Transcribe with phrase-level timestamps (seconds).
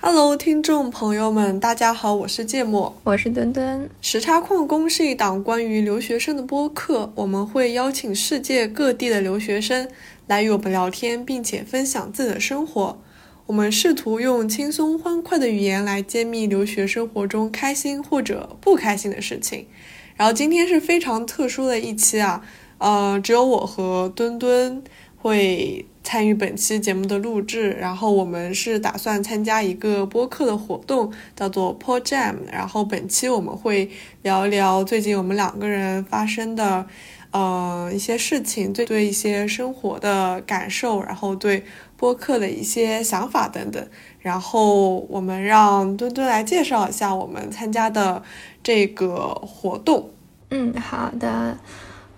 [0.00, 3.88] Hello，听众朋友们，大家好，我是芥末，我是墩墩。
[4.00, 9.86] 时差矿工是一档关于留学生的播客，我们会邀请世界各地的留学生
[10.26, 12.98] 来与我们聊天，并且分享自己的生活。
[13.46, 19.66] 我们试图用轻松欢快的语言来揭秘留学生活中开心或者不开心的事情。
[20.16, 22.42] 然后今天是非常特殊的一期啊，
[22.78, 24.82] 呃，只有我和墩墩
[25.16, 25.84] 会。
[26.08, 32.36] 参与本期节目的录制，然后我们是打算参加一个播客的活动，叫做 Pod Jam。
[32.50, 33.90] 然后本期我们会
[34.22, 36.86] 聊一聊最近我们两个人发生的，
[37.30, 41.62] 呃一些事情，对对一些生活的感受，然后对
[41.98, 43.86] 播客的一些想法等等。
[44.20, 48.22] 然后我们让墩墩来介绍一下我们参加的
[48.62, 50.08] 这个活动。
[50.48, 51.58] 嗯，好的。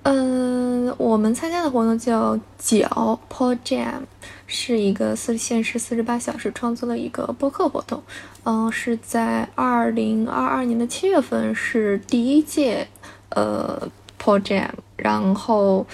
[0.03, 4.01] 嗯，我们参加的活动叫“脚 Pod Jam”，
[4.47, 8.03] 是一个四限时四十八小时创作的一个播客活动。
[8.45, 12.89] 嗯，是在二零二二年的七月份是第一届
[13.29, 15.87] 呃 Pod Jam，然后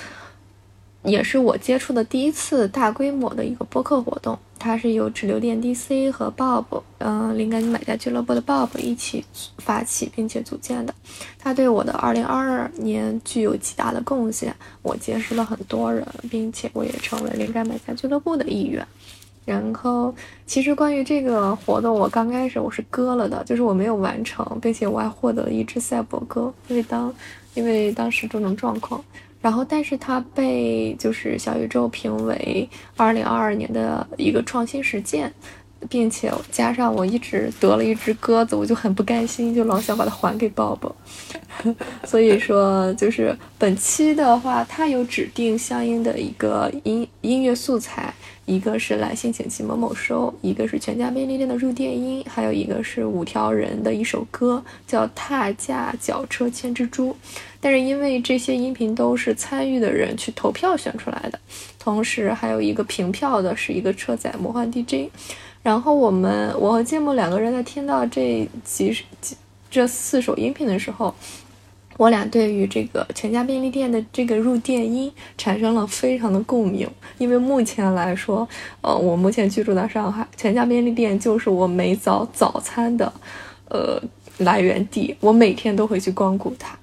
[1.02, 4.38] 也是我接触的第一次大规模的一个播客活动。
[4.58, 6.64] 它是由直流电 DC 和 Bob，
[6.98, 9.24] 嗯，灵感买家俱乐部的 Bob 一起
[9.58, 10.94] 发起并且组建的。
[11.38, 18.86] 它对我的2022年具有极大的贡献，我结识了很多人，并且我也成为灵感买家俱乐部的一员。
[19.44, 20.12] 然后，
[20.44, 27.14] 其实关于这个活动，我刚开始我是割了的，就是我没有完成，并且我还获得了一只赛博鸽，因为当
[27.54, 29.04] 因为当时这种状况。
[29.46, 35.32] 然后，但是它被就是小宇宙评为二零二二年的一个创新实践，
[35.88, 40.90] 并且加上我一直得了一只鸽子，我就很不甘心，就老想把它还给鲍勃。
[42.04, 48.12] 所以说，就是本期的话，它有指定相应的一个音音乐素材。
[48.46, 57.10] 一个是来信请寄某某收，一个是全家便利店的入店音，还有一个是五条人的一首歌，叫《踏架脚车牵蜘蛛》。
[57.66, 61.38] 但是因为这些音频都是参与的人去投票选出来的，
[61.80, 65.10] 同时还有一个凭票的是一个车载魔幻 DJ。
[65.64, 69.36] 然后我们我和芥末两个人在听到这几几
[69.68, 71.12] 这四首音频的时候。
[71.98, 78.46] 我俩对于这个全家便利店的这个入店音产生了非常的共鸣，因为目前来说，
[78.82, 83.10] 呃，我目前居住在上海，全家便利店就是我每早早餐的，
[83.70, 84.00] 呃，
[84.36, 86.78] 来源地，我每天都会去光顾它。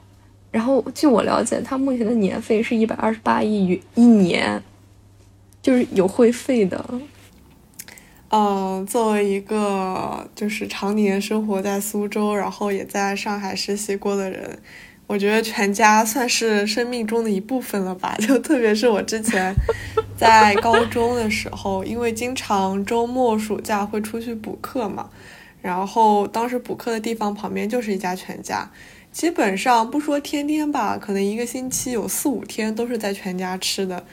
[0.53, 4.62] 然后据我了解，它目前的年费是一百二十八亿元一年，
[5.64, 6.86] 就是有会费的。
[8.30, 14.59] 嗯，作为一个就是常年生活在苏州，然后也在上海实习过的人。
[15.08, 19.53] 我觉得全家算是生命中的一部分了吧， 就特别是我之前
[20.16, 25.09] 在高中的时候，因为经常周末暑假会出去补课嘛，
[25.62, 28.68] 然后当时补课的地方旁边就是一家全家，
[29.13, 34.03] 基本上不说天天吧，可能一个星期有四五天都是在全家吃的。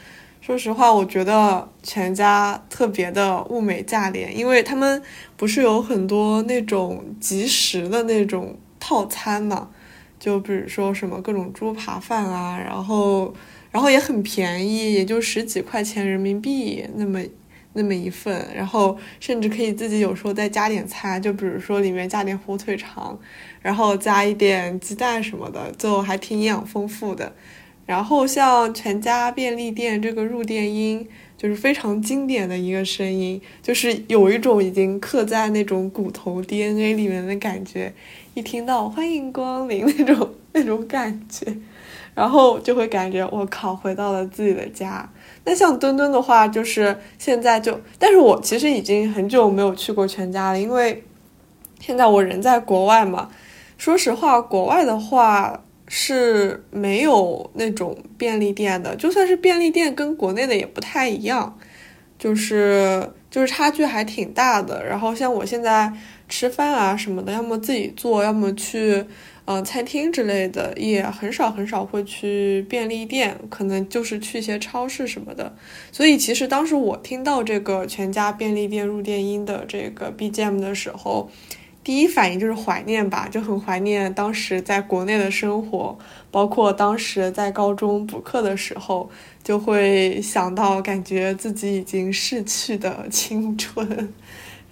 [0.42, 5.02] 说实话，我觉得全家特别的物美价廉，因为他们
[5.38, 9.70] 不是有很多那种即食的那种套餐嘛。
[10.18, 13.32] 就比如说什么各种猪扒饭啊，然后，
[13.70, 17.18] 然后也很便宜，也就十几块钱人民币那么
[17.72, 23.18] 那么一份，然后甚至可以自己有时候再加点菜，就比如说里面加点火腿肠，
[23.60, 27.32] 然后加一点鸡蛋什么的，就还挺营养丰富的。
[27.86, 37.92] 然后像全家便利店这个入店音，就是非常经典的一个声音，就是有一种已经刻在那种骨头 DNA 里面的感觉。
[38.34, 41.52] 一听到欢迎光临那种那 种感觉，
[42.14, 45.10] 然后就会感觉我靠，回到了自己的家。
[45.44, 51.02] 那像墩墩的话，就是现在就，但是我其实已经很久没有去过全家了，因为
[51.80, 53.28] 现在我人在国外嘛。
[53.80, 61.58] 说实话，国外的话是没有那种便利店的，就算是便利店，跟国内的也不太一样，
[62.18, 64.84] 就是就是差距还挺大的。
[64.84, 65.90] 然后像我现在。
[66.32, 69.04] 吃饭啊什么的，要么自己做，要么去，
[69.46, 75.52] 嗯，餐厅之类的，也很少很少会去便利店，可能就是去一些超市什么的。
[75.90, 81.28] 所以其实当时我听到这个全家便利店入店音的这个 BGM 的时候，
[81.90, 85.98] 第一反应就是怀念吧，就很怀念当时在国内的生活，
[86.30, 89.10] 包括当时在高中补课的时候，
[89.42, 94.08] 就会想到感觉自己已经逝去的青春。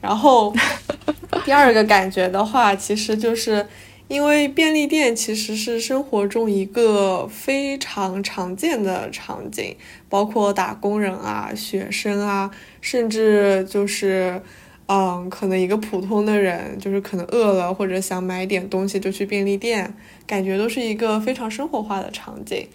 [0.01, 0.55] 然后，
[1.45, 3.67] 第二个感觉的话，其实就是
[4.07, 9.77] 因为便利店其实是生活中一个非常常见的场景，
[10.09, 12.49] 包括打工人啊、学生啊，
[12.81, 14.41] 甚至就是，
[14.89, 19.95] 嗯，可能一个普通的人，就是可能饿了或者想买点东西就去便利店，
[20.27, 22.67] 感觉都是一个非常生活化的场景。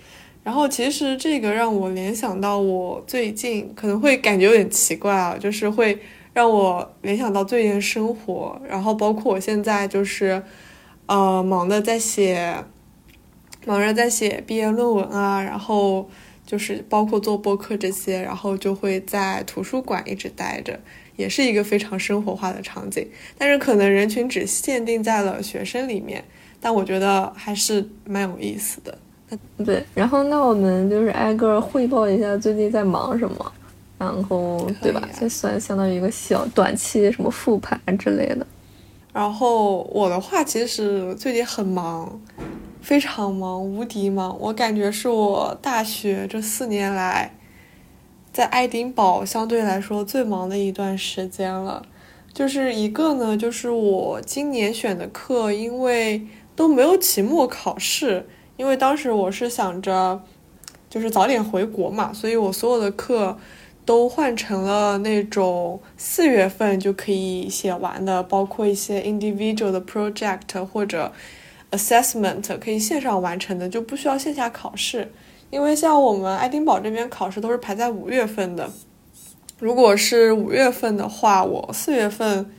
[0.43, 5.97] 然后其实这个让我联想到我最近可能会感觉有点奇怪啊，就是会
[6.33, 10.41] 让我联想到最近生活，然后包括我现在就是。
[11.05, 12.63] 呃，忙的在写，
[13.65, 16.09] 忙着在写毕业论文啊，然后
[16.45, 20.79] 就是包括做播客这些，然后就会在图书馆一直待着，
[21.15, 23.07] 也是一个非常生活化的场景。
[23.37, 26.23] 但是可能人群只限定在了学生里面，
[26.59, 28.97] 但我觉得还是蛮有意思的。
[29.65, 33.51] 对，然后那我们就是挨个汇报一下最近在忙什么，
[33.97, 35.09] 然后对吧？
[35.19, 38.45] 就算相当于一个小短期什么复盘之类的。
[39.11, 42.19] 然后我的话，其实最近很忙，
[42.81, 44.35] 非常忙，无敌忙。
[44.39, 47.31] 我感觉是我大学这四年来，
[48.33, 51.85] 在爱丁堡相对来说最忙的一段时间了。
[52.33, 58.27] 就是一个呢，就是我今年选的课，因为都没有期末考试，
[58.57, 60.21] 因为当时我是想着，
[60.89, 63.37] 就是早点回国嘛，所以我所有的课。
[63.85, 71.11] 都换成了那种四月份就可以写完的，包括一些 individual 的 project 或者
[71.71, 75.11] assessment 可以线上完成的，就不需要线下考试。
[75.53, 78.67] 因为像我们爱丁堡这边考试都是排在五月份的，
[79.59, 82.51] 如果是五月份的话，我四月份。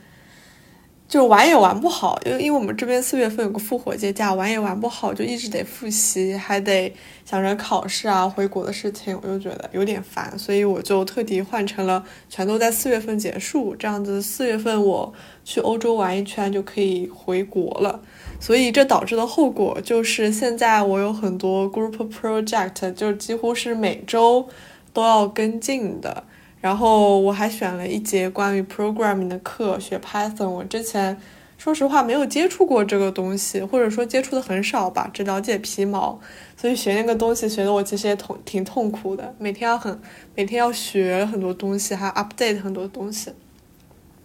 [1.07, 6.91] 就玩也玩不好，因为因为我们这边四月份有个复活节假，玩也玩不好，就一直得复习，还得
[7.23, 15.13] 想着考试啊、回国的事情，我就觉得有点烦，所以我就特地换成了全都在四月份结束，这样子四月份我
[15.43, 18.01] 去欧洲玩一圈就可以回国了。
[18.45, 24.47] 所以这导致的后果就是现在我有很多 group project，就几乎是每周
[24.93, 26.23] 都要跟进的。
[26.61, 30.47] 然后我还选了一节关于 programming 的课，学 Python。
[30.47, 31.19] 我之前
[31.57, 36.19] 说实话没有接触过这个东西，或者说接触的很少吧，只了解皮毛。
[36.55, 39.99] 所以学那个东西学的我其实也痛挺痛苦的，每天要很
[40.35, 43.31] 每天要学很多东西，还 update 很多东西。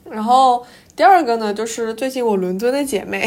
[0.05, 3.27] 然后第二个呢，就是最近我伦敦的姐妹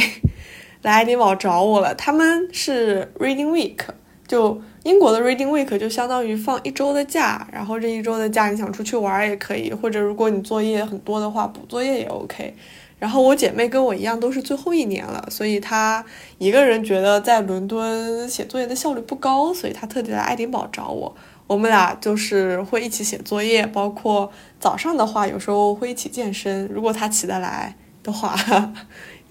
[0.83, 3.80] 来爱丁堡找我了，他们是 Reading Week，
[4.27, 4.62] 就。
[4.83, 12.53] 英国的 Reading Week 就相当于放一周的假，然后这一周的假你想出去玩也可以，或者如果你作业很多的话，补作业也 OK。
[13.00, 16.03] 然后我姐妹跟我一样都是最后一年了，所以她
[16.38, 21.15] 一个人觉得在伦敦写作业的效率不高，所以她特地来爱丁堡找我。
[21.47, 28.35] 我们俩就是会一起写作业，包括早上的话有时候会一起健身，如果她起得来的话。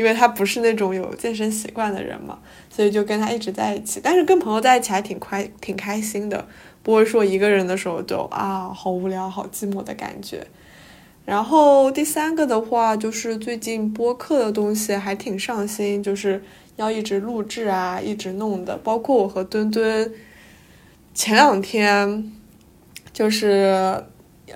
[0.03, 2.37] 因为他不是那种有健身习惯的人嘛，
[2.69, 4.01] 所以就跟他一直在一起。
[4.03, 6.45] 但是跟朋友在一起还挺快、挺开心的，
[6.83, 10.45] 不会说一个人的时候就啊好无聊、好寂寞的感觉。
[11.25, 16.43] 然后第三个的话，就是最近播客的东西还挺上心，就是
[16.75, 18.77] 要一直录制啊，一直弄的。
[18.79, 20.13] 包括我和墩墩
[21.15, 22.33] 前两天
[23.13, 24.05] 就是。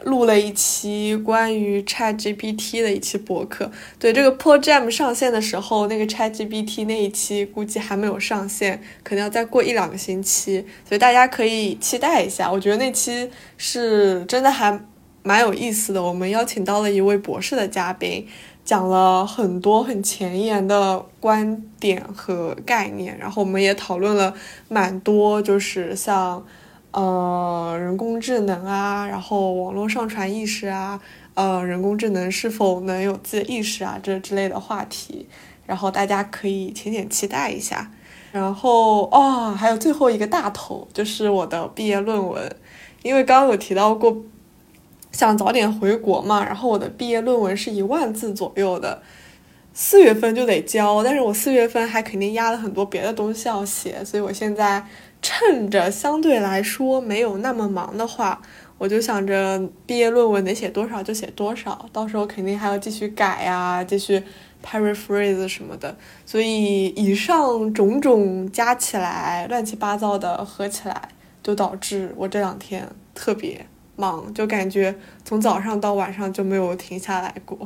[0.04, 12.50] 录了一期关于 Chat GPT 的一期博客，对这个 p o j a m 上线的时候，那个 Chat GPT 那一期估计还没有上线，可能要再过一两个星期，所以大家可以期待一下。
[12.50, 14.80] 我觉得那期是真的还
[15.22, 18.26] 蛮有意思的，我们邀请到了一位博士的嘉宾，
[18.64, 24.34] 讲了很多很前沿的观点和概念，然后我们也讨论了
[24.68, 26.44] 蛮多，就是像。
[26.92, 30.98] 呃，人工智能啊，然后网络上传意识啊，
[31.34, 35.28] 呃，人工智能是否能有自己的意识啊，这之类的话题，
[35.66, 37.90] 然后大家可以浅浅期待一下。
[38.32, 42.56] 然后哦，还有最后一个大头就是我的毕业论文，
[43.02, 44.16] 因为刚刚有提到过，
[45.12, 49.02] 想早点回国嘛，然后我的毕业论文是一万字左右的，
[49.74, 54.82] 四月份就得交，但是我四月份还肯定压了很多别的东西要写，所以我现在。
[55.26, 58.40] 趁着相对来说没有那么忙的话，
[58.78, 64.22] 我就想着毕业论文能写多少就写多少，到时候肯定还要继续改呀，继续
[64.64, 65.96] paraphrase 什么的。
[66.24, 71.08] 所以以上种种加起来，乱七八糟的合起来，
[71.42, 73.66] 就导致我这两天特别
[73.96, 77.58] 忙，就感觉从早上到晚上就没有停下来过。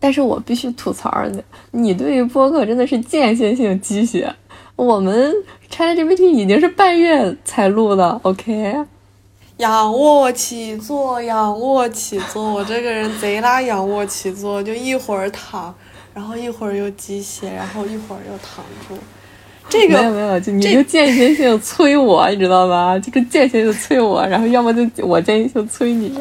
[0.00, 4.34] 但是我必须吐槽你，你对于播客真的是间歇性积雪。
[4.76, 5.34] 我们
[5.70, 8.76] ChatGPT 已经是半月才录的，OK？
[9.56, 15.74] 仰卧起坐，仰卧起坐，我这个人贼拉仰卧起坐，就一会儿躺，
[16.12, 18.94] 然后一会儿又机械，然后一会儿又躺住。
[19.66, 22.96] 这个没有没有，就你就间歇性催我，你知道吧？
[23.00, 26.12] 就是间歇性催我，然后要么就我间歇性催你，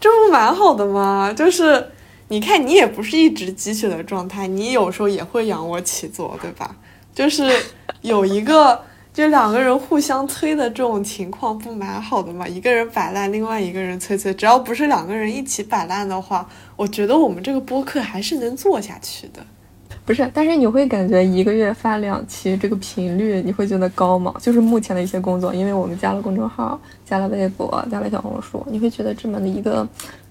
[0.00, 1.30] 这不蛮好的吗？
[1.36, 1.86] 就是
[2.28, 6.74] 你看，你也不是一直机器的状态，你有时候也会仰卧起坐，对吧？
[7.18, 7.50] 就是
[8.02, 8.80] 有一个。
[9.10, 12.46] 就两个人互相催的这种情况不蛮好的吗？
[12.46, 19.44] 一个人摆烂，另外一个人催催，只要不是两个人一起摆烂的话，我觉得我们这个播客还是能做下去的。
[20.04, 24.32] 不是，但是你会感觉一个月发两期这个频率，你会觉得高吗？
[24.40, 29.84] 就是目前的一些工作，因为我们加了公众号，加了微博，加了小红书，你会觉得这么的一个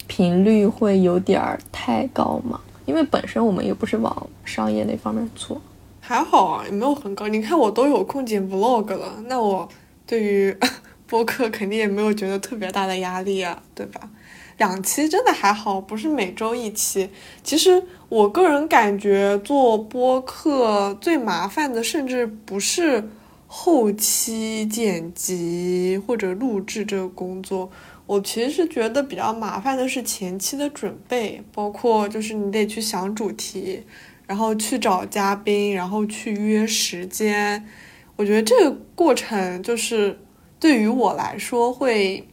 [0.06, 2.58] 频率会有点儿太高吗？
[2.86, 5.62] 因为本身我们也不是往商业那方面做。
[6.08, 7.28] 还好啊，也没有很高。
[7.28, 9.68] 你看我都有空剪 vlog 了，那我
[10.06, 10.56] 对于
[11.06, 14.10] 播客肯定也没有觉得特别大的压力啊，对吧？
[14.58, 17.10] 两期真的还好，不是每周一期。
[17.44, 23.10] 其实我个人感觉做播客最麻烦的，甚至不是
[23.46, 27.70] 后期剪辑或者录制这个工作，
[28.06, 33.84] 我其实觉得比较麻烦的是前期的准备，包括就是你得去想主题。
[34.27, 37.65] 然后去找嘉宾，然后去约时间，
[38.17, 40.19] 我觉得这个过程就是
[40.60, 42.27] 对于我来说会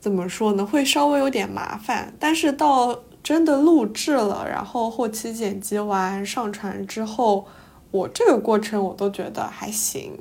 [0.00, 0.66] 怎么说呢？
[0.66, 2.12] 会稍微有点麻烦。
[2.18, 7.46] 但是到真的录制了，然后后期剪辑完上传之后，
[7.92, 10.18] 我这个过程我都觉得还行。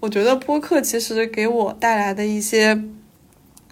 [0.00, 2.82] 我觉得播客其实给我带来的一些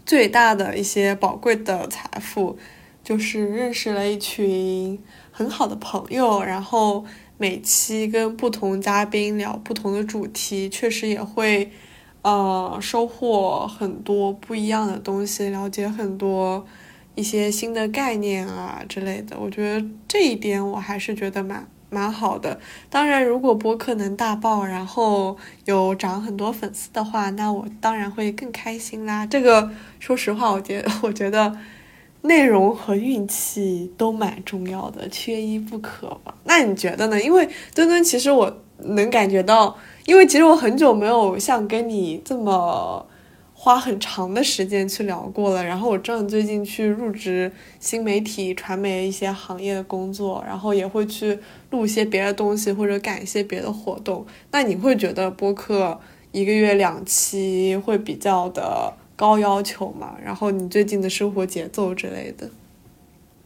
[0.06, 2.56] 最大的一些宝贵的财富，
[3.02, 5.02] 就是认识了一群。
[5.40, 7.02] 很好的朋友，然后
[7.38, 11.72] 每期跟不同嘉宾聊不同的主题，确实也会，
[12.20, 16.66] 呃，收获很多不一样的东西，了解很多
[17.14, 19.38] 一些新的概念啊之类的。
[19.40, 22.60] 我觉得这一点我还是觉得蛮蛮好的。
[22.90, 29.24] 当然，如果播客能大爆，然后有涨很多粉丝的话，那我当然会更开心啦。
[29.24, 31.56] 这个说实话，我觉 我觉得。
[32.22, 36.34] 内容和运气都蛮重要的，缺一不可吧？
[36.44, 37.20] 那你觉得呢？
[37.22, 39.74] 因为墩墩，其实我能感觉到，
[40.04, 43.06] 因为其实我很久没有像跟你这么
[43.54, 45.64] 花很长的时间去聊过了。
[45.64, 51.38] 然后我知道你最近去入职新媒体、传媒一些行业的工作，然后也会去
[51.70, 54.26] 录一些别的东西或者赶一些别的活动。
[54.50, 55.98] 那你会觉得播客
[56.32, 58.92] 一个月两期会比较的？
[59.20, 62.48] 高要求嘛，然后你最近的生活节奏之类的，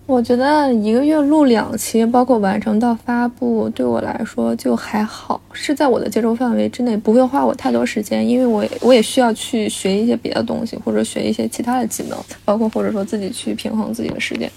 [0.07, 14.49] 我觉得一个月录两期，包括完成到发布，对我来说就还好，是在我的接受范围之内，不会花我太多时间，因为我我也需要去学一些别的东西，或者学一些其他的技能，包括或者说自己去平衡自己的时间，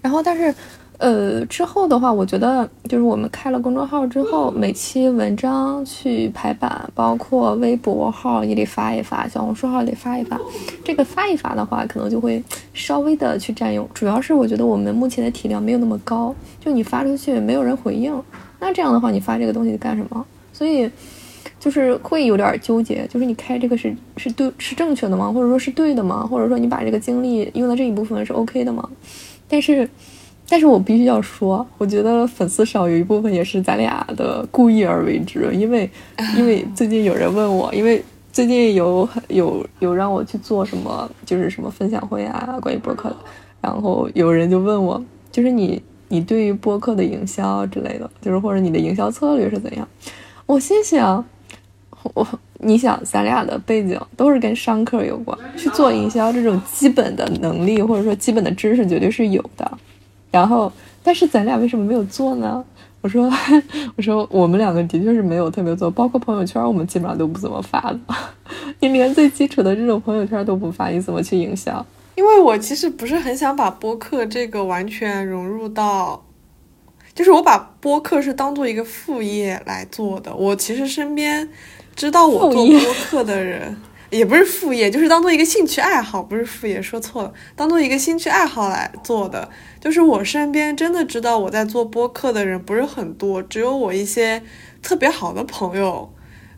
[0.00, 0.54] 然后但是。
[1.02, 10.40] 呃，之后的话，我觉得就是我们开了公众号之后，每期文章去排版，包括微博号也得发一发，小红书号得发一发。
[10.84, 12.40] 这个发一发的话，可能就会
[12.72, 13.84] 稍微的去占用。
[13.92, 18.14] 主要是我觉得我们目前的体量没有那么高，就你发出去没有人回应，
[18.60, 20.24] 那这样的话你发这个东西干什么？
[20.52, 20.88] 所以
[21.58, 25.32] 就是会有点纠结，就是你开这个是是对是正确的吗？
[25.32, 26.24] 或者说是对的吗？
[26.24, 28.88] 或者说你把这个精力用在这一部分是 OK 的吗？
[29.48, 29.90] 但是。
[30.48, 35.88] 但是我必须要说，我觉得粉丝少有一部分也是咱俩的故意而为之，因为
[36.36, 43.16] 因为最近有人问我，因为最近有有有让我去做什么，就是什么分享会啊，关于播客的，
[43.60, 49.88] 然后有人就问我，就是你你对于播客的营销之类的，就是或者你的营销策略是怎样？
[50.44, 51.24] 我心想，
[52.14, 52.26] 我
[52.58, 59.78] 你想咱俩的背景都是跟商科有关，去做营销这种基本的能力或者说基本的知识绝对是有的。
[60.32, 60.72] 然后，
[61.04, 62.64] 但是咱俩为什么没有做呢？
[63.02, 63.30] 我说，
[63.96, 67.98] 我说我们两个的确是没有特别做，包括朋友圈，我们基本上都不怎么发的。
[68.80, 71.84] 你连最基础的这种朋友圈都不发，你怎么去营销？
[72.14, 76.22] 因为我其实不是很想把播客这个完全融入到，
[77.14, 80.34] 就是我把播客是当做一个副业来做的。
[80.34, 81.48] 我其实身边
[81.96, 83.76] 知道我做播客的人。
[84.12, 89.48] 也不是副业，就是当做一个兴趣爱好，不是副业，说错了，当做一个兴趣爱好来做的。
[89.80, 94.42] 就是我身边真的知道我在做播客的人不是很多，只有我一些
[94.82, 96.12] 特别好的朋友，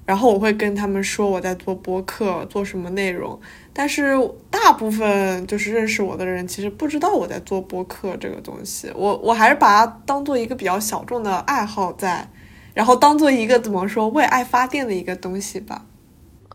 [0.04, 3.40] 然后我会跟他们说我在做播客，做什么内容。
[3.72, 4.16] 但是
[4.50, 8.90] 大部分就是认识我的人，其实不知道我在做播客这个东西。
[8.96, 12.28] 我我还是把它当做一个比较小众的爱好在，
[12.74, 15.86] 然后当做一个怎么说为爱发电的一个东西吧。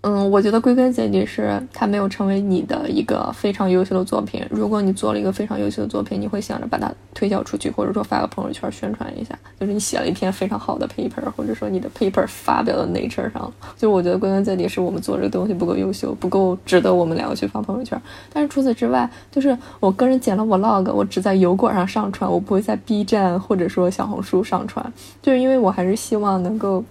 [0.02, 4.42] 嗯，我觉得归根结底是它没有成为你的一个非常优秀的作品。
[4.50, 9.38] 如果你做了一个非常优秀的作品，你会想着把它推销出去，或者说发个朋友圈宣传一下。
[9.60, 18.02] 就是你写了一篇非常好的 paper，或者说你的 paper 发表到 Nature 上，就我觉得归根结底是我们做这个东西不够优秀，不够值得我们两个去发朋友圈。
[18.32, 26.82] 但是除此之外，就是我个人剪了 vlog，我只在油管上上传，我不会在 B 站或者说小红书上传，就是因为我还是希望能够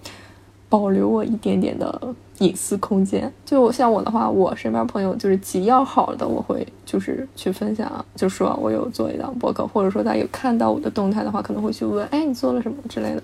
[0.69, 2.15] 保留我一点点的。
[2.39, 13.21] 隐私空间，就像我的话，我身边朋友就是极要好的，我会就是去分享，就说我有做一档博客，或者说他有看到我的动态的话，可能会去问，哎，你做了什么之类的。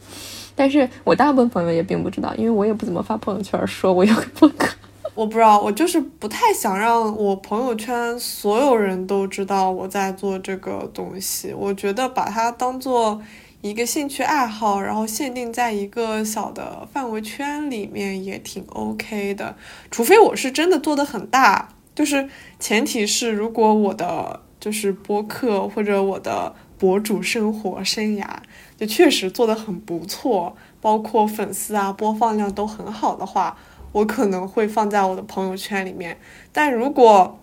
[0.54, 4.76] 但是我大部分朋友也并不知道，因为我也不怎么发朋友圈，说我有个博客。
[5.14, 13.22] 我不知道，我就是不太想让我朋友圈所有人都知道我在做这个东西，我觉得把它当做。
[13.66, 19.56] 一个兴趣爱好，然后限定在一个小的范围圈里面也挺 OK 的，
[19.90, 22.30] 除非我是真的做的很大，就是
[22.60, 28.28] 前提是如果我的就是播客或者我的博主生活生涯
[28.78, 33.58] 就确实做的很不错，包括粉丝啊播放量都很好的话，
[33.92, 36.16] 我可能会放在我的朋友圈里面，
[36.52, 37.40] 但如果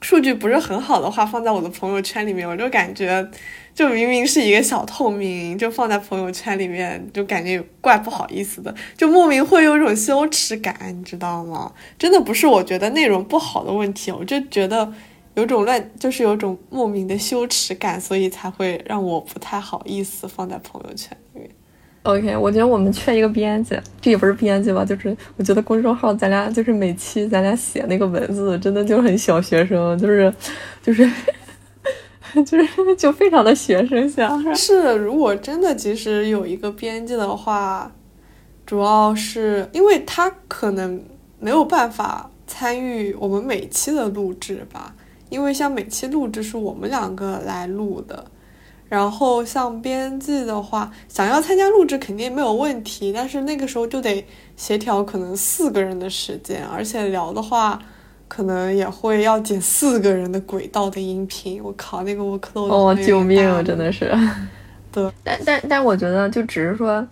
[0.00, 3.28] 数据不是很好的话，放在我的朋友圈里面，我就感觉。
[3.74, 11.70] 就明明是一个小透明，就放在朋友圈里面，就感觉怪不好意思的，就莫名会有一种羞耻感，你知道吗？
[11.98, 14.90] 真的不是我觉得内容不好的问题，我就觉得
[15.34, 21.50] 有种乱，就是有种莫名的羞耻感，所以才会让我不太好意思放在朋友圈里面。
[22.06, 30.32] OK，我觉得我们缺一个编辑，这也不是编辑吧，就是我觉得公众号咱俩就是每期咱俩写那个文字，真的就很小学生，就是
[30.82, 31.08] 就是。
[32.44, 37.90] 就是就非常的学生像是，如果真的其实有一个编辑的话，
[38.66, 41.02] 主要是因为他可能
[41.40, 44.94] 没有办法参与我们每期的录制吧，
[45.30, 48.26] 因为像每期录制是我们两个来录的，
[48.88, 54.24] 然后像编辑的话，想要参加录制肯定没有问题，但是那个时候就得
[54.56, 57.80] 协调可能四个人的时间，而且聊的话。
[58.28, 64.12] 可能也会要剪四个人的轨道的音频，我靠，那个我可能哦，救命，真的是。
[64.90, 67.06] 对，但但但我觉得就只是说。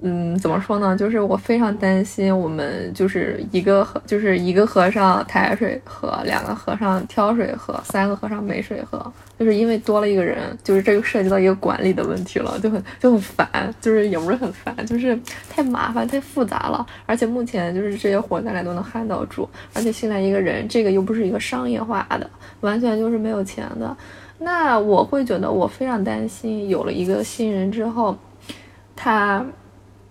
[0.00, 0.96] 嗯，怎么说呢？
[0.96, 15.18] 就是我非常担心，我们就是一个和就是一个和尚抬水喝，两个和尚挑水喝，三个和尚没水喝，就是因为多了一个人，就是这就涉及到一个管理的问题了，就很就很烦，就是也不是很烦，就是
[15.50, 16.86] 太麻烦太复杂了。
[17.04, 22.30] 而且目前就是这些活咱俩都能 handle 住，而且新来一个人，这个又不是一个商业化的，
[22.60, 23.96] 完全就是没有钱的，
[24.38, 28.16] 那我会觉得我非常担心，有了一个新人之后，
[28.94, 29.44] 他。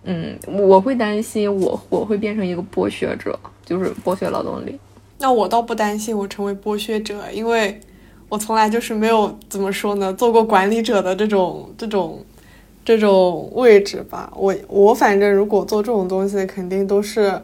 [0.10, 4.80] 嗯，我会担心我我会变成一个剥削者，就是剥削劳动力。
[5.20, 7.78] 那我倒不担心我成为剥削者，因为
[8.30, 12.24] 我从来就是没有怎么说呢，做过管理者的这种这种
[12.86, 14.32] 这种位置吧。
[14.38, 17.42] 我我反正如果做这种东西，肯定都是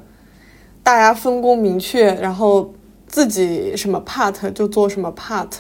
[0.81, 2.73] 大家分工明确，然后
[3.07, 5.51] 自己什么 part 就做什么 part，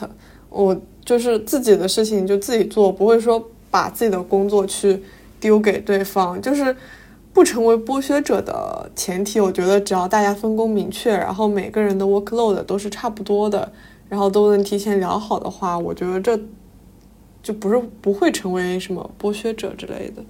[0.49, 5.03] 我就是自己的事情就自己做，不会说把自己的工作去。
[5.43, 6.73] 丢给对方，就是
[7.33, 9.41] 不成为剥削者的前提。
[9.41, 13.69] 我觉得只要大家分工明确，然后每个人的 workload 都是差不多的，
[14.07, 16.39] 然后都能提前聊好的话，我觉得这
[17.41, 20.23] 就不是不会成为什么剥削者之类的。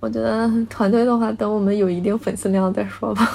[0.00, 3.32] 我觉得团队的话，等我们有一定粉丝量再说吧。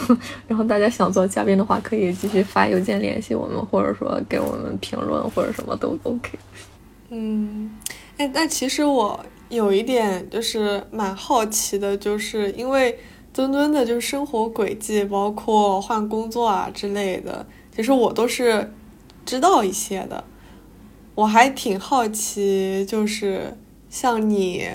[0.47, 6.37] 然后大家想做嘉宾的话，可以继续发邮件联系我们，或者说给我们评论或者什么都 OK。
[7.09, 7.71] 嗯，
[8.17, 9.19] 哎，那其实我。
[9.49, 12.99] 有一点就是蛮好奇的，就是因为
[13.33, 18.73] 墩墩的就是生活轨迹，包括换工作啊之类的，其实我都是
[19.25, 20.23] 知道一些的。
[21.15, 23.57] 我还挺好奇，就是
[23.89, 24.67] 像你，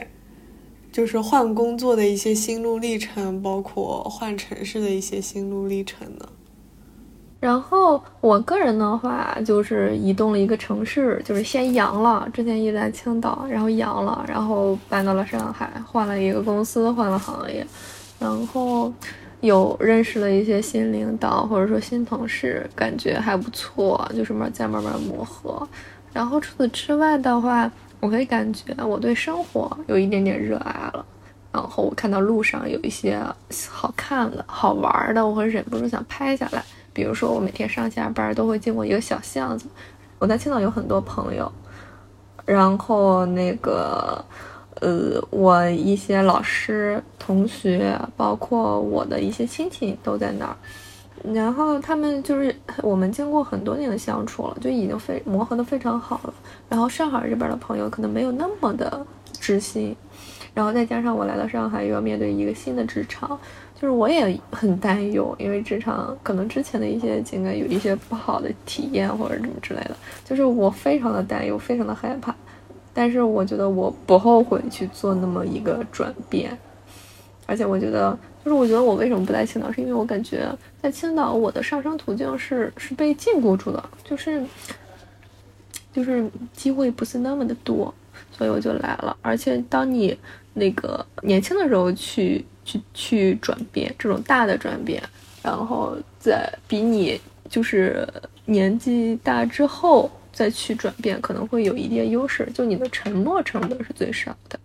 [0.91, 6.29] 就是换工作的一些心路历程，包括换城市的一些心路历程呢。
[7.43, 12.29] 然后我个人的话，就是移动了一个城市，就是先阳了。
[12.33, 17.67] 之前一直在青岛，然后阳了，然后搬到了上海，换了一个公司，换了行业，
[18.21, 18.93] 然后
[19.41, 25.67] 有认识了一些新领导或者说新同事，感觉还不错，就是慢在慢慢磨合。
[26.13, 31.05] 然后除此之外的话，我可以感觉我对生活有一点点热爱了。
[31.51, 33.21] 然后我看到路上有一些
[33.69, 36.63] 好看的、好玩的，我会忍不住想拍下来。
[36.93, 39.67] 比如说，我每天上下班都会经过一个小巷子。
[40.19, 41.51] 我在青岛有很多朋友，
[42.45, 44.25] 然后那个，
[44.81, 50.57] 呃，我一些老师、同学，包括我的一些亲戚都在那儿。
[51.33, 56.35] 然后他们就是我们经过很多年的相处了，就已经非磨合的非常好了。
[56.69, 59.07] 然后上海这边的朋友可能没有那么的
[59.41, 59.97] 知心，
[60.53, 63.39] 然后再加上我来到上海又要面对一个新的职场，
[63.83, 72.33] 就是我也很担忧，因为职场可能之前的一些经验有一些不好的体验或者什么之类的，就是我非常的担忧，非常的害怕。
[72.95, 76.57] 但是我觉得我不后悔去做那么一个转变，
[77.45, 78.17] 而且我觉得。
[78.45, 80.49] 就是我觉得我为什么不在青岛，是因为我感觉
[80.83, 84.43] 在青岛我的上升途径是是被禁锢住的，就是
[85.93, 87.95] 就是机会不是那么的多，
[88.37, 89.17] 所以我就来了。
[89.23, 90.19] 而且当你
[90.55, 95.03] 那个年轻的时候去去去转变这种大的转变，
[95.43, 98.07] 然后再比你就是
[98.45, 104.59] 年纪大之后再去转变，可能会有一定优势，就你的沉默成本是最少的。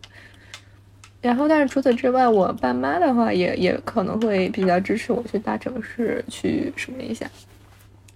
[1.19, 7.29] 然后，但是除此之外，我爸妈的话也也可能会比较支持我去大城市去什么一下，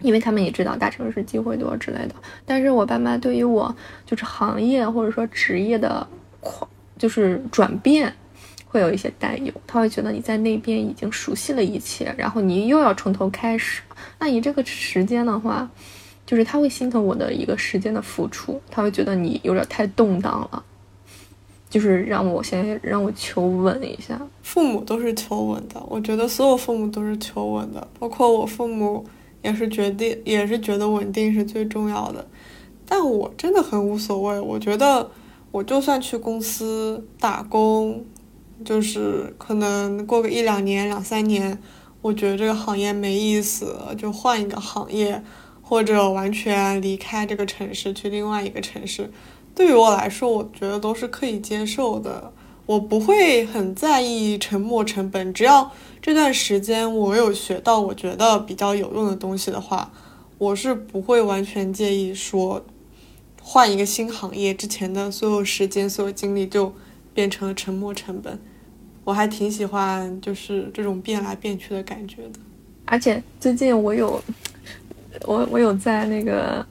[0.02, 2.16] 因为他们也知道大城市机会多之类的。
[2.46, 6.08] 但是我爸妈对于我就是行业或者说职业的
[6.40, 6.66] 跨
[6.98, 8.14] 就是转变，
[8.72, 9.54] 会有一些担忧。
[9.68, 13.82] 他会觉得你在那边已经熟悉了一切，然后你又要从头开始。
[14.18, 15.70] 那你这个时间的话，
[16.26, 20.64] 就是他会心疼我的一个时间的付出，他会觉得你有点太动荡了。
[21.70, 29.06] 就是让我先让我求稳一下，父母都是求稳的，我觉得所有父母都是求稳的，包括我父母
[29.42, 32.28] 也是决定，也是觉得稳定是最重要的。
[32.86, 35.10] 但我真的很无所谓，我觉得
[35.50, 38.04] 我就算去公司打工，
[38.64, 41.58] 就是可能过个一两年、两三年，
[42.02, 45.24] 我觉得这个行业没意思，就换一个行业，
[45.62, 49.12] 或者完全离开这个城市去另外一个城市。
[49.54, 52.32] 对于我来说，我觉得都是可以接受的。
[52.68, 55.70] 我不会很在意沉没成本，只要
[56.02, 59.92] 这段时间我有学到我觉得比较有用的东西的话，
[60.38, 62.64] 我是不会完全介意说
[63.42, 66.74] 换一个新行业之前的所有时间、所有精力就
[67.14, 68.40] 变成了沉没成本。
[69.04, 72.40] 我还挺喜欢就是这种变来变去的感觉的。
[72.86, 74.22] 而且最近我有
[75.26, 76.66] 我我有在那个。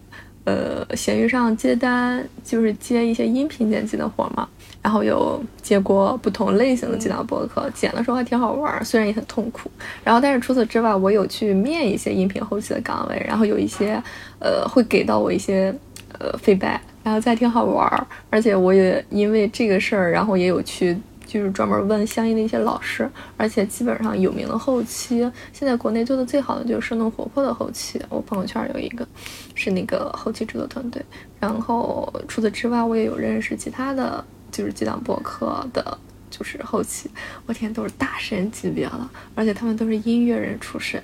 [0.45, 4.49] 呃，闲鱼上接单就是接一些音频剪辑的活嘛，
[4.83, 9.71] 然后有接过不同类型的几档播客，剪的时候还挺好玩，虽然也很痛苦。
[10.03, 14.03] 然后，但是除此之外，我有去面一些音频后期的岗位，然后有一些
[14.41, 15.73] 呃会给到我一些
[16.19, 20.99] 呃 feedback，然后再挺好玩，而且我也因为这个事儿，然后也有去。
[21.31, 25.21] 就是专门问相应的一些老师，而且基本上有名的后期，
[25.53, 28.03] 现在国内做的最好的就是生动活泼的后期。
[28.09, 29.07] 我朋友圈有一个，
[29.55, 31.01] 是那个后期制作团队。
[31.39, 35.97] 然后除此之外，我也有认识其他的就是几档博客的，
[36.29, 37.09] 就是后期。
[37.47, 41.01] 我天，都是大神级别了，而且他们都是音乐人出身。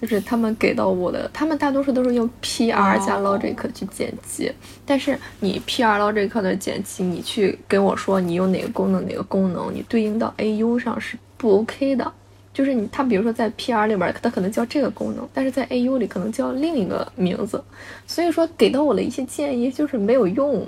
[0.00, 4.52] 就是他们给到我的，他们大多数都是用 PR 加 Logic 去剪辑，
[4.86, 12.12] 但是你 PR Logic 的剪辑，你去跟我说你用哪个功能哪个功能，你对应到 AU 上是不 OK 的。
[12.54, 17.62] 就是你，他比如说在 PR 里边，他可能叫这个功能，但是在 AU 里可能叫另一个名字，
[18.04, 20.66] 所以说给到我的一些建议就是没有用，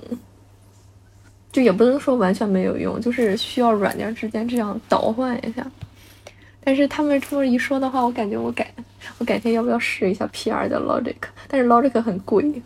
[1.51, 5.66] 就也不能说完全没有用，就是需要软件之间这样倒换一下。
[6.62, 8.73] 但是他们这么一说的话，我感觉我改，
[9.18, 11.14] 我改天要不要试一下 PR 的 Logic？
[11.49, 12.62] 但是 Logic 很贵，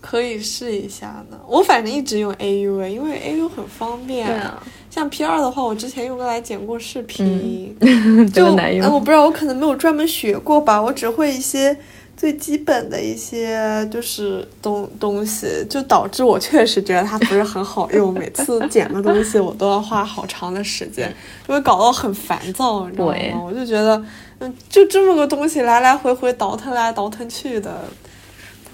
[0.00, 1.38] 可以试一下呢。
[1.48, 4.26] 我反正一直用 AU 因为 AU 很方便。
[4.26, 4.62] 对啊。
[4.90, 7.76] 像 PR 的话，我之前用过来剪过视频，
[8.32, 8.92] 就难用。
[8.94, 11.76] 我不知道，我可能没有专门学过吧，我只会一些。
[12.16, 18.14] 最基本的一些就是东东西，就导致我确实觉得它不是很好用。
[18.14, 21.12] 每次剪个东西，我都要花好长的时间，
[21.46, 23.14] 就会搞得很烦躁，你知道吗？
[23.44, 24.02] 我就觉得，
[24.38, 27.84] 嗯，就这么个东西，来来回回倒腾来倒腾去的，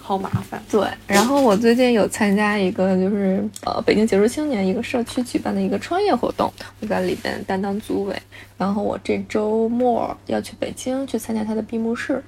[0.01, 0.63] 好麻烦。
[0.71, 0.87] 对。
[1.07, 8.15] 然后我最近有参加一个，就是呃，北京杰出青年一个社区举办的一个创业活动，我在里边担当组委。
[8.59, 12.23] 然后我这周末要去北京去参加他的闭幕式。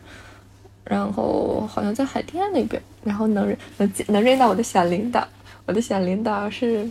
[0.85, 5.27] 然后好像在海淀那边，然后能能能认到我的小领导，
[5.67, 6.89] 我的小领导是，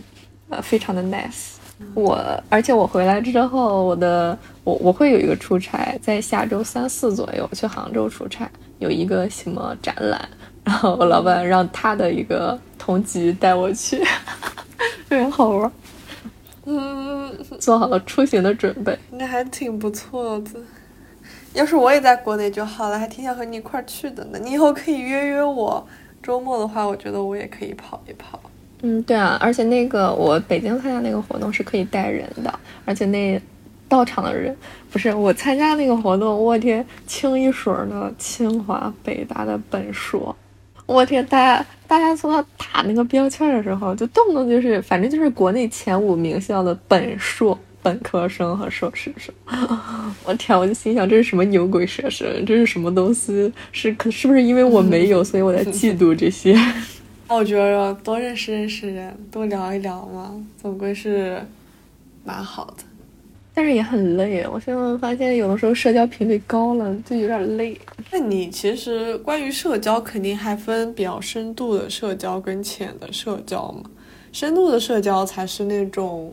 [0.48, 1.54] 呃，非常的 nice。
[1.94, 2.16] 我
[2.48, 10.28] 而且我回来之后，我的我我会有一个出差，在下周三四左右去杭州出差，有一个什么展览，
[10.62, 13.98] 然后我老板让他的一个同级带我去，
[15.08, 15.72] 特别好玩。
[16.64, 20.50] 嗯，做好了出行的准备，那还挺不错的。
[21.54, 24.38] 要是我也在国内就好了，还挺想和你一块儿去的呢。
[24.42, 25.86] 你以后可以约约我，
[26.22, 28.40] 周末的话，我觉得我也可以跑一跑。
[28.80, 32.52] 嗯，对啊，而且那个我北京参加那个活动是可以带人的，
[32.84, 33.40] 而且那
[33.88, 34.56] 到场的人，
[34.90, 40.34] 不是我参加那个活动，我天，清一水儿的清华、北大的本硕，
[40.86, 47.56] 我天，大家大家从他打那个标签的时候，就动不动就是，反正就是国内前五名校的本硕。
[47.82, 49.34] 本科生和硕士生，
[50.24, 50.56] 我天！
[50.56, 52.44] 我就心想，这是什么牛鬼蛇神？
[52.46, 53.52] 这是什么东西？
[53.72, 56.56] 是可是不是因为我没有， 所以我在嫉妒这些？
[57.28, 61.42] 那 我觉得多认识认识人，多聊一聊嘛，总归是
[62.24, 62.84] 蛮好的。
[63.54, 67.78] 但是也很累，我现在发现有的时候社交频率高了就有点累。
[68.10, 73.82] 那你其实关于社交，肯定还分比较深度的社交跟浅的社交嘛。
[74.30, 76.32] 深度的社交才是那种。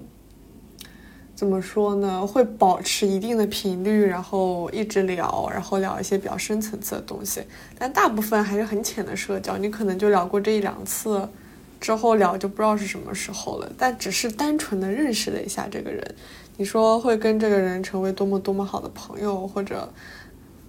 [1.39, 2.27] 怎么说呢？
[2.27, 7.41] 会保持一定的频率，然后一直聊，然后聊一些比较深层次的东西。
[7.77, 11.25] 但大部分还是很浅的社交，你可能就聊过这一两次，
[11.79, 13.71] 之后聊就不知道是什么时候了。
[13.77, 16.03] 但只是单纯的认识了一下这个人，
[16.57, 19.89] 你说会跟这个人成为多么多么好的朋友，或者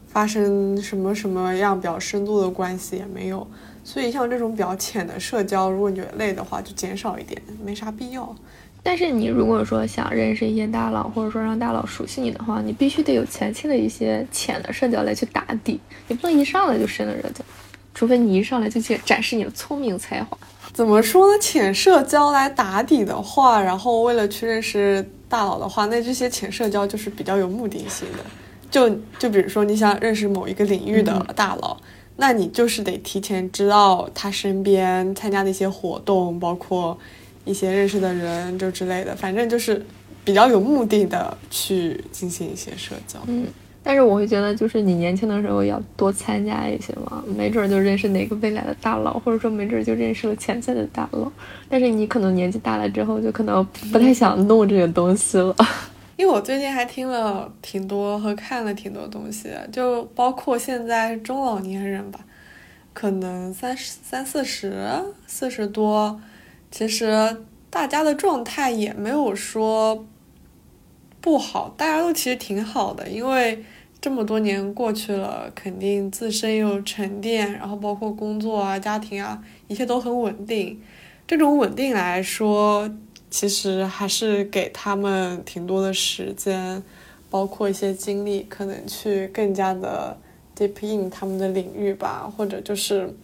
[0.07, 3.45] 发生什么什么样比较深度的关系也没有。
[3.83, 8.33] 所以像这种比较浅的社交，如果你觉得累的话，就减少一点，没啥必要。
[8.83, 17.45] 但是你如果说想认识一些大佬，或者说让大佬熟悉你的话，你必须得有前期的一些浅的社交来去打底，你不能一上来就深的社交，
[17.95, 20.37] 除非你一上来就去展示你的聪明才华。
[20.73, 21.39] 怎么说呢？
[21.41, 28.25] 浅社交来打底的话，然后为了去认识大佬的话，那这些浅社交就是比较有目的性的。
[28.71, 28.89] 就
[29.19, 31.77] 就比如说你想认识某一个领域的大佬，
[32.17, 36.97] 那你就是得提前知道他身边参加的一些活动，包括。
[37.51, 39.85] 一些认识的人就之类的，反正就是
[40.25, 43.19] 比较有目的的去进行一些社交。
[43.27, 43.47] 嗯，
[43.83, 51.31] 但是我会觉得，就是你年轻的时候要多参加一些嘛，没准就认识哪个未来的大佬，或者说没准就认识了潜在的大佬。
[51.69, 55.57] 但是你可能年纪大了之后，就可能不太想弄这些东西了。
[56.17, 62.21] 因为我最近还听了挺多和看了挺多东西，就包括现在中老年人吧，
[62.93, 64.87] 可能三十三四十、
[65.27, 66.21] 四十多。
[66.71, 67.37] 其实
[67.69, 70.07] 大家的状态也没有说
[71.21, 73.65] 不好，大家都其实挺好的，因为
[74.01, 80.81] 这么多年过去了，肯定自身有沉淀，然后包括工作啊、家庭啊，一切都很稳定。
[81.27, 82.91] 这种稳定来说，
[83.29, 86.83] 其实还是给他们挺多的时间，
[87.29, 90.17] 包括一些精力，可能去更加的
[90.57, 93.15] deep in 他们的领域吧，或者就是。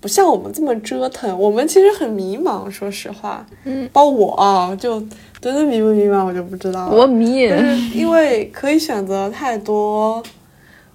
[0.00, 2.70] 不像我们这么折腾，我们其实很迷茫。
[2.70, 5.00] 说实话，嗯，包括我啊，就
[5.40, 6.94] 真的迷不迷茫，我就不知道了。
[6.96, 7.40] 我迷，
[7.94, 10.22] 因为可以选择太多，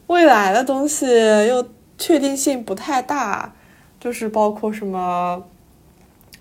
[0.08, 1.08] 未来的东西
[1.48, 3.54] 又确定性不太大，
[4.00, 5.44] 就是包括什么，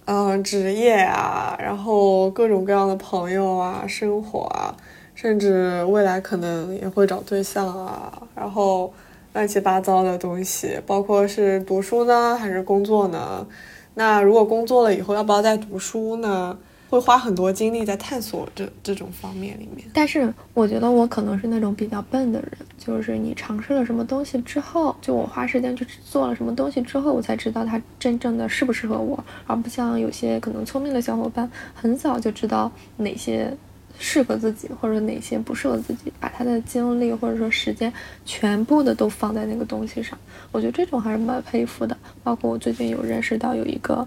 [0.04, 4.76] 嗯，职业啊，然后各种各样的朋友啊，生活啊，
[5.14, 8.92] 甚至未来可能也会找对象啊，然后。
[9.32, 13.46] 乱七八糟的东西，包括是读书呢，还是工作呢？
[13.94, 16.58] 那如果工作了以后，要不要再读书呢？
[16.88, 19.86] 会花很多精力在探索这这种方面里面。
[19.94, 33.56] 但是我觉得我可能是那种比较笨的人，就是你尝试了什么东西之后，就我花时间去做了什么东西之后，我才知道它真正的适不适合我，而不像有些可能聪明的小伙伴，很早就知道哪些。
[33.98, 37.92] 适合自己或者哪些不适合自己，把他的精力或者说时间
[38.24, 40.18] 全部的都放在那个东西上，
[40.52, 41.96] 我觉得这种还是蛮佩服的。
[42.22, 44.06] 包括我最近有认识到有一个，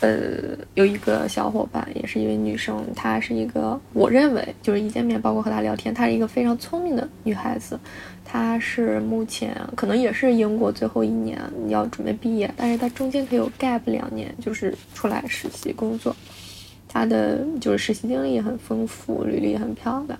[0.00, 7.78] 呃，有一个小伙伴，也是一位女生，她是一个我认为就是一见面，包括和她聊天，她是一个非常聪明的女孩子。
[8.24, 16.16] 她是目前可能也是英国最后一年要准备毕业，但是她中间可以有 gap 两年，就是出来实习工作。
[16.92, 20.18] 他的就是实习经历也很丰富，履历也很漂亮，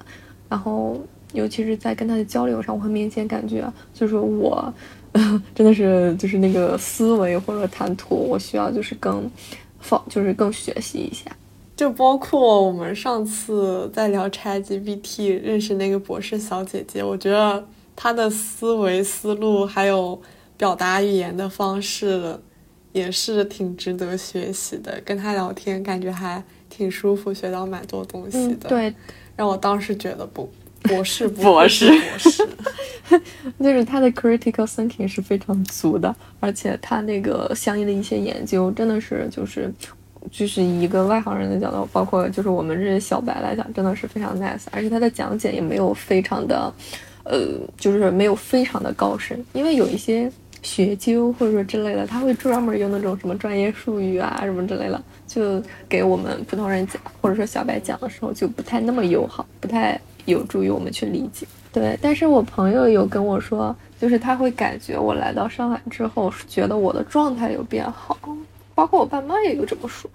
[0.48, 0.98] 然后
[1.34, 4.72] 尤其是在跟他的交流上，我很明显感觉，就是我
[5.54, 9.30] 真的是就是那个思维或者谈吐，我需要就是更
[9.80, 11.30] 放，就是更学习一下。
[11.76, 17.62] 就包括我们上次在聊 ChatGPT 认识那个博士小姐姐，我觉得
[17.94, 20.18] 她的思维思路还有
[20.56, 22.38] 表达语言的方式
[22.92, 24.98] 也是挺值得学习的。
[25.04, 26.42] 跟她聊天感觉还。
[26.74, 28.68] 挺舒服，学到蛮多东西的。
[28.70, 28.92] 对，
[29.36, 30.50] 让我当时觉得不，
[30.84, 32.48] 博士，博士，博士，
[33.60, 39.70] 就是他的 critical thinking 是非常足的，而且他那个相应的一些研究，真的是就是
[40.30, 44.62] 就是一个外行人的角度，包括就是我们这些小白来讲，真的是非常 nice。
[44.70, 46.72] 而且他的讲解也没有非常的，
[47.24, 47.38] 呃，
[47.76, 50.32] 就是没有非常的高深，因为有一些
[50.62, 55.02] 学究或者说之类的，他会专门用那种什么专业术语啊什么之类的。
[55.26, 61.46] 就给我们普通人讲，或者说小白讲的时候，就不太那么友好，不太有助于我们去理解。
[61.72, 68.18] 对，但是我朋友有跟我说，就是他会感觉我来到上海之后，觉得我的状态有变好，
[68.74, 70.10] 包括我爸妈也有这么说。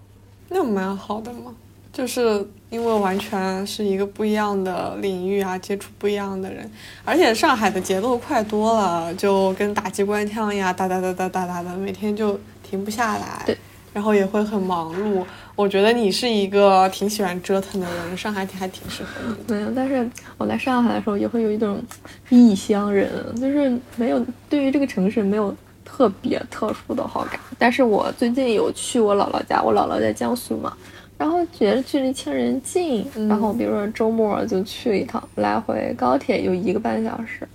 [0.50, 1.54] 那蛮好的嘛，
[1.98, 6.70] 就是因为完全是一个不一样的领域啊，接触不一样的人，
[7.04, 13.42] 而且上海的节奏快多了，就跟打机关枪一样，哒哒哒哒哒哒的，每天就停不下来。
[13.48, 13.58] 对。
[13.92, 15.26] 然后也会很忙碌。
[15.56, 19.56] 我觉得你是一个挺喜欢折腾的人，上海挺还挺适合你。
[19.56, 20.08] 没有，但是
[20.38, 21.82] 我来上海的时候也会有一种
[22.30, 23.10] 异乡人，
[23.42, 27.40] 就是没有对于这个城市没有特别特殊的好感。
[27.58, 30.78] 但是我最近有去我姥姥家，我姥姥在江苏嘛，
[31.18, 37.48] 然后觉得距离亲人近，然后比如说周末就去一趟，来回高铁有一个半小时，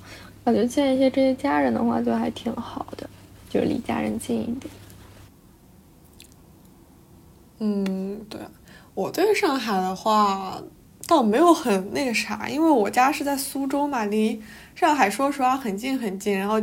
[0.44, 3.08] 感觉见一些这些家人的话就还挺好的，
[3.48, 4.72] 就是离家人近一点。
[7.60, 8.40] 嗯，对，
[8.94, 10.60] 我对上海的话
[11.06, 14.42] 倒没有很那个啥，因为我家是在苏州嘛，离
[14.74, 16.36] 上海说实话很近很近。
[16.36, 16.60] 然后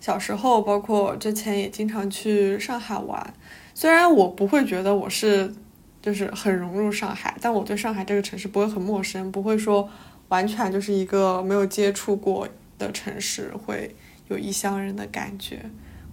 [0.00, 3.32] 小时候，包括之前也经常去上海玩。
[3.72, 5.54] 虽然我不会觉得我是
[6.02, 9.88] 就是很融入上海，但我对上海这个城市不会很陌生，不会说
[10.28, 12.46] 完全就是一个没有接触过
[12.78, 13.94] 的城市，会
[14.28, 15.60] 有异乡人的感觉。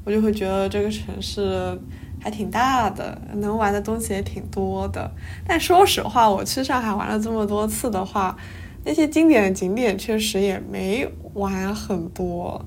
[0.04, 1.80] 我就会觉得这个城市。
[2.20, 5.10] 还挺大的，能玩的东西也挺多的。
[5.48, 8.36] 但说实话，我去上海玩了这么多次的话，
[8.84, 12.60] 那些经典的景点确实也没玩很多。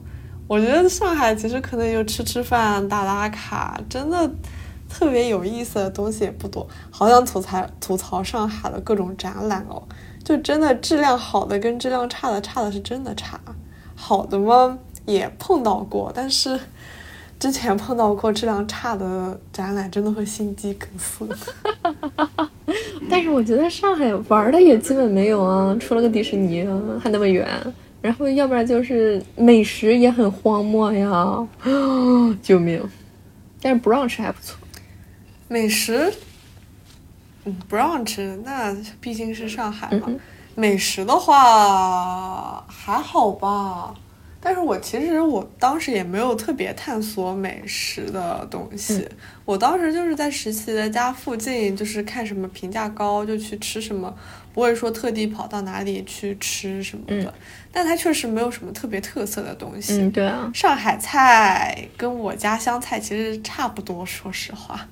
[0.46, 4.30] 我觉得上海其实可能就吃吃饭、打打卡，真的
[4.90, 6.66] 特别有意思的东西也不多。
[6.90, 9.82] 好想吐槽吐槽上海的各种展览哦，
[10.24, 13.40] 就真的质量好的跟质量差的差的是真的差。
[13.94, 16.58] 好的嘛也碰到过，但是。
[17.38, 21.26] 之前碰到过质量差的展览，真的会心肌梗塞。
[23.08, 26.62] 但是我觉得上海玩的也基本没有啊，除了个迪士尼
[27.02, 27.48] 还那么远，
[28.02, 31.34] 然后要不然就是美食也很荒漠呀，
[32.42, 32.78] 救命！
[33.62, 34.58] 但是 brunch 还不错，
[35.52, 36.12] 美食，
[37.44, 40.06] 嗯，brunch 那毕竟是上海嘛，
[40.54, 43.92] 美食的话还好吧。
[44.42, 49.06] 但是我其实我当时也没有特别探索美食的东西，
[49.44, 54.16] 我当时就是在实习的家附近，就是看什么评价高就去吃什么，
[54.54, 57.34] 不会说特地跑到哪里去吃什么的。
[57.72, 59.98] 但它确实没有什么特别特色的东西。
[60.00, 60.48] 嗯，对啊。
[60.54, 64.88] 上海菜跟我家乡菜其实差不多，说实话，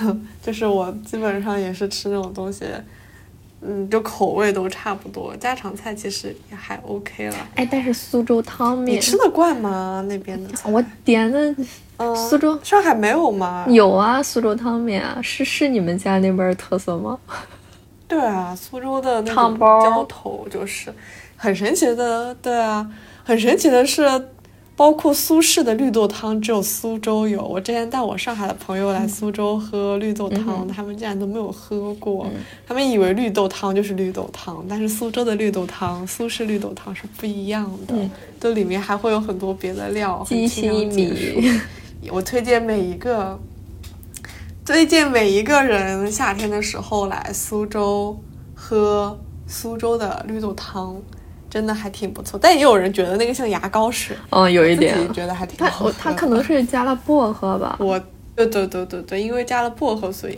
[0.42, 2.64] 就是我基本上也是吃那种东西。
[3.66, 7.36] 嗯，就口味都差不多，家常菜其实也还 OK 了。
[7.54, 10.04] 哎，但是苏州汤面，你吃得惯吗？
[10.06, 10.50] 那边的？
[10.70, 11.54] 我点的，
[11.96, 13.64] 嗯苏州上海没有吗？
[13.70, 17.18] 有啊，苏州汤面啊，是是你们家那边特色吗？
[18.06, 20.92] 对啊，苏州的那种浇头就是
[21.34, 22.86] 很神奇的，对啊，
[23.24, 24.02] 很神奇的是。
[24.76, 27.44] 包括苏式的绿豆汤，只有苏州有。
[27.44, 32.26] 我之前带我上海的朋友来苏州喝绿豆汤，他们竟然都没有喝过。
[32.66, 37.94] 他们以为绿豆汤就是绿豆汤，但是苏州的绿豆汤，苏式绿豆汤是不一样的，
[38.40, 41.60] 都里面还会有很多别的料，鸡心米。
[42.10, 43.38] 我推荐每一个，
[44.64, 48.18] 推荐每一个人夏天的时候来苏州
[48.54, 51.00] 喝苏州的绿豆汤。
[51.54, 54.20] 真的还挺不错，但也有人觉得那个像牙膏似的。
[54.30, 54.92] 嗯，有一点。
[55.12, 55.88] 觉得还挺好。
[55.92, 57.76] 他他可能是加了薄荷吧。
[57.78, 57.96] 我，
[58.34, 60.36] 对对对对对，因为加了薄荷，所以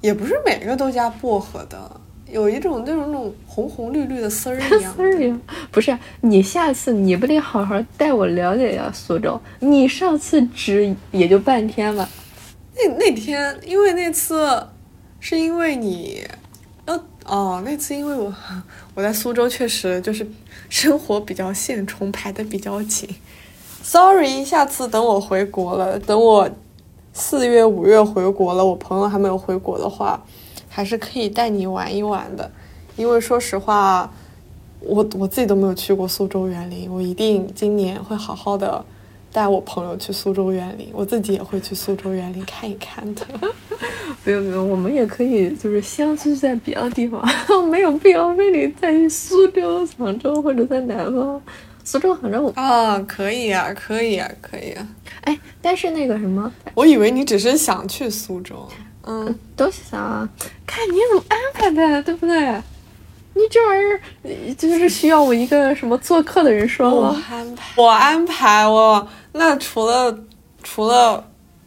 [0.00, 2.00] 也不是每个都加薄荷的。
[2.28, 4.92] 有一种那种那种红红绿绿的丝儿一样。
[4.96, 5.40] 丝儿一样。
[5.70, 9.40] 不是，你下次你不得好好带我了解一下苏州？
[9.60, 12.08] 你上次只也就半天吧。
[12.74, 14.66] 那那天，因为那次
[15.20, 16.26] 是因为你。
[17.26, 18.34] 哦，那次因为我
[19.00, 20.26] 我在苏州确实就是
[20.68, 23.08] 生活比较现充，排的比较紧。
[23.82, 26.50] Sorry，下次等我回国了，等我
[27.14, 30.22] 四月五月回国了，我朋友还没有回国的话，
[30.68, 32.50] 还是可以带你玩一玩的。
[32.96, 34.12] 因为说实话，
[34.80, 38.84] 我我自己都没有去过苏州园林，我一定今年会好好的。
[39.32, 43.26] 带我朋友去苏州园林，我自己也会去苏州园林看一看的。
[44.24, 47.24] 不用不用，我们也可以就是相聚在别的地方，
[47.70, 51.40] 没有必要非得在苏州、杭州或者在南方。
[51.82, 54.86] 苏州、杭州啊，可以啊，可以啊，可以啊。
[55.22, 58.68] 哎，但是那个什么，我以为你只是想去苏州。
[59.06, 60.28] 嗯，都想啊，
[60.66, 62.60] 看你怎么安排的，对不对？
[63.34, 63.82] 你这玩意
[64.50, 69.08] 儿就是需要我一个什么做客的人说我安排，我安排我。
[69.32, 70.18] 那除了
[70.62, 71.24] 除了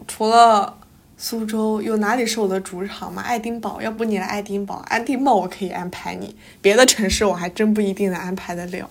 [0.08, 0.78] 除了
[1.18, 3.22] 苏州有哪里是我的主场吗？
[3.22, 8.88] 爱丁堡，要不你来爱丁堡，爱丁堡我可以安排你，别的城市我还真不一定能安排得了。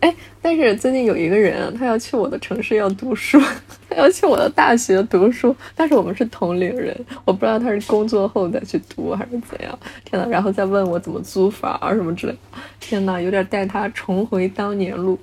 [0.00, 3.40] 哎，但是最近有一个人，他要去我的城市要读书，
[3.88, 9.78] 他要去我的大学读书，但是我们是同龄人，我不知道他是工作后再去读还是怎样。
[10.04, 12.38] 天呐，然后再问我怎么租房什么之类的，
[12.80, 15.18] 天呐，有点带他重回当年路。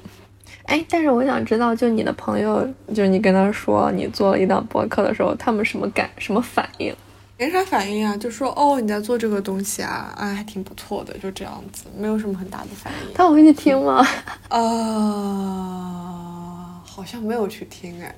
[0.65, 6.95] 哎，但是我想知道，就你的朋友，就是你跟他说你做了一档播客的时候，他们什么感什么反应？
[7.39, 13.13] 没啥反应啊，就说哦你在做这个东西啊，啊还挺不错的，就这样子，没有什么很大的反应。
[13.13, 14.05] 他会去听吗？
[14.49, 14.59] 啊，
[16.85, 18.13] 好像没有去听哎。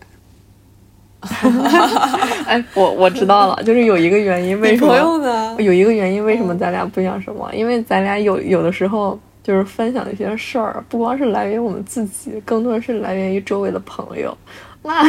[2.48, 4.88] 哎，我我知道了，就是有一个原因，为什么？
[4.88, 5.56] 朋友呢？
[5.60, 7.48] 有一个原因，为什么咱俩不讲什么？
[7.54, 14.36] 因为咱俩有有的时候就是分享一些事儿，不光是来源于我们自己，更多的是来源于周围的朋友。
[14.82, 15.04] 那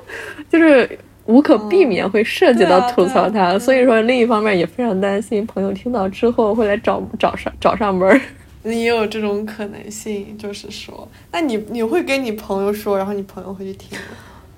[0.48, 0.98] 就是。
[1.28, 8.18] 无可避免会涉及到吐槽他，所以说另一方面也非常担心朋友听到之后会来找找上找上门儿。
[8.64, 14.04] 你也有这种可能性，就是说，那你你会跟你朋友说，然后你朋友会去听吗？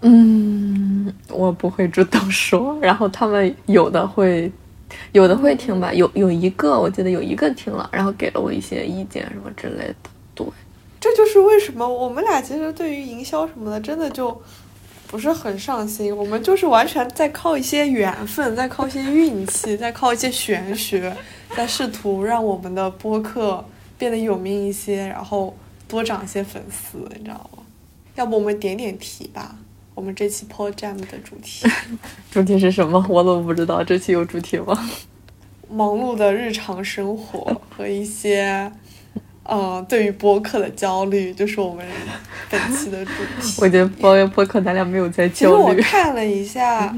[0.02, 4.50] 嗯，我不会主动说，然后他们有的会，
[5.10, 5.92] 有的会听吧。
[5.92, 9.94] 有有一个我记得有一个听了，然后给了我一些意见什么之类的。
[10.36, 10.46] 对，
[11.00, 14.40] 这就是为什么我们俩其实对于营销什么的，真的就。
[15.10, 21.12] 不是很上心，我们就是完全在靠一些缘分，在靠一些运气， 在靠一些玄学，
[21.56, 23.64] 在试图让我们的播客
[23.98, 25.52] 变得有名一些，然后
[25.88, 27.64] 多涨一些粉丝，你知道吗？
[28.14, 29.56] 要不我们点点题吧？
[29.96, 31.66] 我们这期 Pod Jam 的主题，
[32.30, 33.04] 主题是什么？
[33.08, 33.82] 我怎么不知道？
[33.82, 34.88] 这期有主题吗？
[35.68, 38.70] 忙碌的日常生活和一些。
[39.52, 41.84] 嗯，对于播客的焦虑就是我们
[42.48, 43.60] 本期的主题。
[43.60, 45.74] 我觉得播播客咱俩没有在焦虑。
[45.74, 46.96] 其实我看了一下，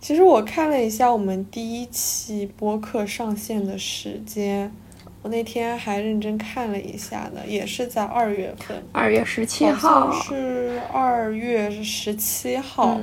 [0.00, 4.72] 其实我看了一下我们第一期播客上线的时间，
[5.20, 12.98] 我那天还认真看了一下呢，也是在二月份，二月十七号，是二月十七号。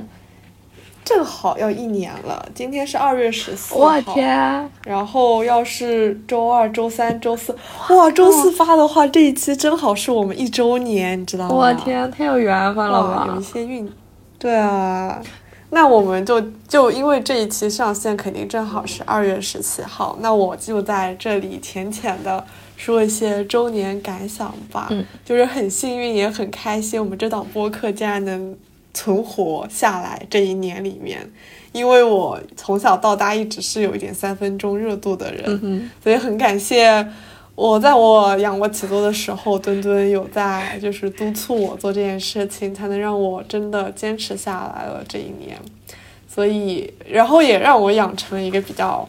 [1.04, 3.80] 正好要一年了，今天是二月十四号。
[3.80, 4.70] 我天！
[4.84, 7.54] 然后要是周二、周三、周四，
[7.90, 11.54] 哇，周四发的话，这一期正好是我们一周年，你知道吗？
[11.54, 13.26] 我天，太有缘分了吧！
[13.34, 13.90] 有一些运，
[14.38, 15.20] 对啊，
[15.70, 22.44] 那我们就就因为这一期上线肯定正好是二月十七号，那我就在这里浅浅的
[22.76, 24.86] 说一些周年感想吧。
[24.90, 28.56] 嗯，就是很幸运，也很开心，我们这档播客竟然能。
[28.94, 31.18] 存活下来这一年里面，
[31.72, 37.06] 因为我从小到大一直是有一点三分钟热度的人，所以很感谢
[37.54, 45.56] 我在我仰卧起坐的时候，墩墩有在就是督促我做这件事情，才能让我真的坚持下来了这一年。
[46.28, 49.08] 所以，然后也让我养成了一个比较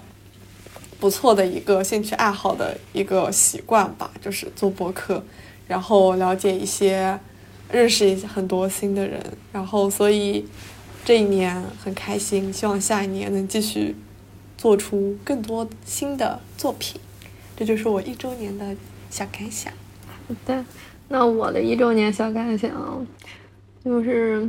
[1.00, 5.22] 不错的一个兴趣爱好的一个习惯吧，就是做播客，
[5.68, 7.20] 然后了解一些。
[7.74, 9.20] 认识一些很多新的人，
[9.52, 10.46] 然后所以
[11.04, 13.96] 这一年很开心，希望下一年能继续
[14.56, 17.02] 做出更多新的作品。
[17.58, 18.76] 这就是我一周年的
[19.10, 19.74] 小感想。
[20.08, 20.64] 好的，
[21.08, 23.06] 那我的一周年小感想
[23.84, 24.48] 就是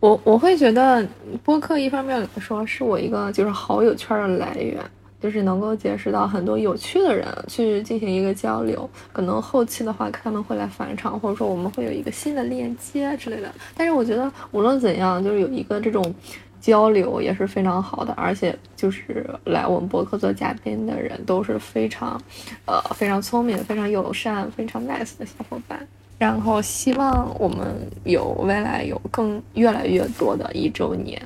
[0.00, 1.06] 我我会觉得
[1.42, 4.78] 播客一方面来说是我一个就是好友圈的来源。
[5.20, 13.52] 就是能够结识到很多有趣的人去进行一个交流，可能后期的话他们会来返场，或者说我们会有一个新的链接之类的。
[13.76, 16.14] 但是我觉得无论怎样，就是有一个这种
[16.60, 22.20] 交流也是非常好的，而且就是来我们博客做嘉宾的人都是非常，
[22.66, 25.86] 呃，非常聪明、非常友善、非常 nice 的小伙伴。
[26.18, 31.20] 然后希望我们有未来有更越来越多的一周年。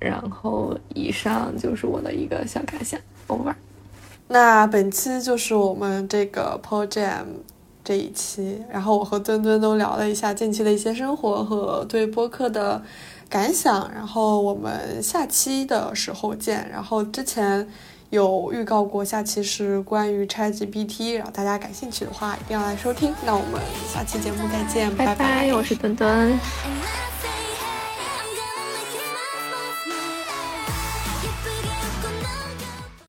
[0.00, 3.00] 然后以上就是我的一个小感想。
[3.38, 3.54] over。
[4.28, 7.24] 那本期就是我们这个 Pro Jam
[7.84, 12.82] 这一期，然后我和墩墩都聊了一下近期的一些生活和对播客的
[13.28, 16.66] 感想，然后我们下期的时候见。
[16.70, 17.68] 然后之前
[18.10, 23.12] 有预告过，下期是关于 ChatGPT，然后大家感兴趣的话一定要来收听。
[23.26, 23.60] 那我们
[23.92, 26.38] 下期节目再见，拜拜，我是墩墩。